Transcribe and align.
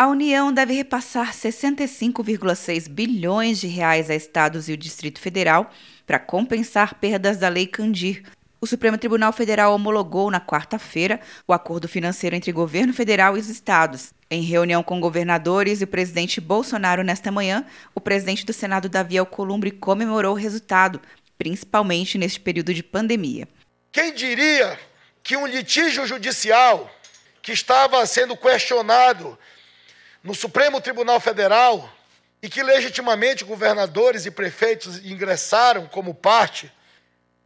A 0.00 0.06
União 0.06 0.52
deve 0.52 0.74
repassar 0.74 1.34
65,6 1.34 2.88
bilhões 2.88 3.58
de 3.58 3.66
reais 3.66 4.08
a 4.08 4.14
estados 4.14 4.68
e 4.68 4.72
o 4.72 4.76
Distrito 4.76 5.20
Federal 5.20 5.72
para 6.06 6.20
compensar 6.20 6.94
perdas 6.94 7.36
da 7.36 7.48
Lei 7.48 7.66
Candir. 7.66 8.22
O 8.60 8.66
Supremo 8.66 8.96
Tribunal 8.96 9.32
Federal 9.32 9.74
homologou 9.74 10.30
na 10.30 10.40
quarta-feira 10.40 11.18
o 11.48 11.52
acordo 11.52 11.88
financeiro 11.88 12.36
entre 12.36 12.52
governo 12.52 12.94
federal 12.94 13.36
e 13.36 13.40
os 13.40 13.48
estados. 13.48 14.14
Em 14.30 14.40
reunião 14.40 14.84
com 14.84 15.00
governadores 15.00 15.80
e 15.80 15.84
o 15.84 15.88
presidente 15.88 16.40
Bolsonaro 16.40 17.02
nesta 17.02 17.32
manhã, 17.32 17.66
o 17.92 18.00
presidente 18.00 18.46
do 18.46 18.52
Senado, 18.52 18.88
Davi 18.88 19.18
Alcolumbre, 19.18 19.72
comemorou 19.72 20.34
o 20.34 20.38
resultado, 20.38 21.02
principalmente 21.36 22.16
neste 22.16 22.38
período 22.38 22.72
de 22.72 22.84
pandemia. 22.84 23.48
Quem 23.90 24.14
diria 24.14 24.78
que 25.24 25.36
um 25.36 25.44
litígio 25.44 26.06
judicial 26.06 26.88
que 27.42 27.50
estava 27.50 28.06
sendo 28.06 28.36
questionado 28.36 29.36
no 30.22 30.34
Supremo 30.34 30.80
Tribunal 30.80 31.20
Federal 31.20 31.92
e 32.42 32.48
que 32.48 32.62
legitimamente 32.62 33.44
governadores 33.44 34.26
e 34.26 34.30
prefeitos 34.30 35.04
ingressaram 35.04 35.86
como 35.86 36.14
parte 36.14 36.72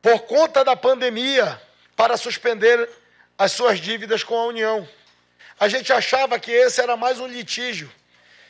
por 0.01 0.21
conta 0.23 0.65
da 0.65 0.77
pandemia 0.77 1.61
para 1.97 2.17
suspender 2.17 2.89
as 3.39 3.53
suas 3.53 3.79
dívidas 3.79 4.23
com 4.25 4.37
a 4.37 4.47
União. 4.47 4.89
A 5.59 5.69
gente 5.69 5.93
achava 5.93 6.39
que 6.39 6.51
esse 6.51 6.81
era 6.81 6.97
mais 6.97 7.21
um 7.21 7.27
litígio 7.27 7.91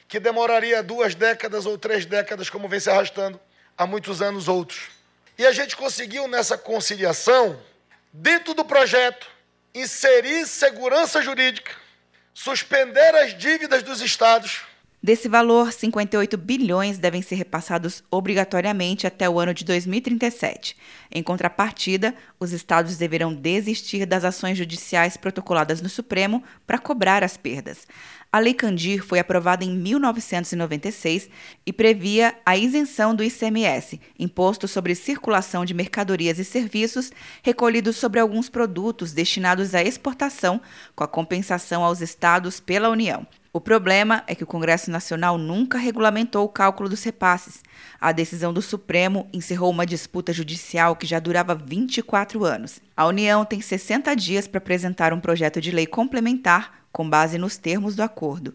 que 0.09 0.19
demoraria 0.19 0.83
duas 0.83 1.15
décadas 1.15 1.65
ou 1.67 1.79
três 1.79 2.05
décadas, 2.05 2.51
como 2.51 2.69
vem 2.69 2.81
se 2.81 2.91
arrastando 2.91 3.41
há 3.77 3.87
muitos 3.87 4.21
anos 4.21 4.49
outros. 4.49 4.91
E 5.39 5.47
a 5.47 5.53
gente 5.53 5.77
conseguiu 5.77 6.29
nessa 6.29 6.59
conciliação, 6.59 7.59
dentro 8.13 8.55
do 8.55 8.65
projeto, 8.65 9.27
inserir 9.75 10.47
segurança 10.47 11.23
jurídica, 11.23 11.73
suspender 12.35 13.15
as 13.17 13.35
dívidas 13.35 13.83
dos 13.83 14.01
estados. 14.01 14.63
Desse 15.05 15.29
valor, 15.29 15.73
58 15.73 16.39
bilhões 16.39 16.97
devem 16.97 17.23
ser 17.23 17.35
repassados 17.35 18.05
obrigatoriamente 18.09 19.05
até 19.05 19.29
o 19.29 19.41
ano 19.41 19.53
de 19.53 19.65
2037. 19.65 20.77
Em 21.11 21.21
contrapartida, 21.25 22.15
os 22.39 22.53
estados 22.53 22.97
deverão 22.97 23.35
desistir 23.35 24.07
das 24.07 24.23
ações 24.23 24.57
judiciais 24.57 25.17
protocoladas 25.17 25.83
no 25.83 25.89
Supremo 25.89 26.41
para 26.65 26.79
cobrar 26.79 27.25
as 27.25 27.37
perdas. 27.37 27.85
A 28.31 28.39
Lei 28.39 28.55
Candir 28.55 29.05
foi 29.05 29.19
aprovada 29.19 29.65
em 29.65 29.77
1996 29.77 31.29
e 31.67 31.73
previa 31.73 32.37
a 32.47 32.57
isenção 32.57 33.13
do 33.13 33.25
ICMS, 33.25 34.01
imposto 34.17 34.69
sobre 34.69 34.95
circulação 34.95 35.65
de 35.65 35.75
mercadorias 35.75 36.39
e 36.39 36.45
serviços, 36.45 37.11
recolhidos 37.43 37.97
sobre 37.97 38.21
alguns 38.21 38.49
produtos 38.49 39.13
destinados 39.13 39.75
à 39.75 39.83
exportação, 39.83 40.61
com 40.95 41.03
a 41.03 41.09
compensação 41.09 41.83
aos 41.83 42.01
estados 42.01 42.61
pela 42.61 42.89
União. 42.89 43.27
O 43.55 43.61
problema 43.61 44.25
é 44.27 44.35
que 44.35 44.43
o 44.43 44.47
Congresso 44.47 44.91
Nacional 44.91 45.37
nunca 45.37 45.77
regulamentou 45.77 46.43
o 46.43 46.49
cálculo 46.49 46.89
dos 46.89 47.05
repasses. 47.05 47.63
A 48.01 48.11
decisão 48.11 48.51
do 48.51 48.63
Supremo 48.63 49.29
encerrou 49.31 49.71
uma 49.71 49.85
disputa 49.85 50.33
judicial 50.33 50.97
que 50.97 51.07
já 51.07 51.21
durava 51.21 51.55
24 51.55 52.47
anos. 52.47 52.81
A 52.97 53.07
União 53.07 53.45
tem 53.45 53.61
60 53.61 54.15
dias 54.17 54.49
para 54.49 54.57
apresentar 54.57 55.13
um 55.13 55.21
projeto 55.21 55.61
de 55.61 55.71
lei 55.71 55.87
complementar 55.87 56.87
com 56.91 57.07
base 57.07 57.37
nos 57.37 57.59
termos 57.59 57.95
do 57.95 58.03
acordo. 58.03 58.55